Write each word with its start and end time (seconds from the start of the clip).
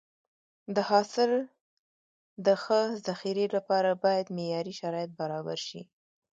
د 0.75 0.77
حاصل 0.89 1.31
د 2.45 2.47
ښه 2.63 2.79
ذخیرې 3.07 3.45
لپاره 3.55 3.89
باید 4.03 4.33
معیاري 4.35 4.73
شرایط 4.81 5.11
برابر 5.21 5.57
شي. 5.67 5.81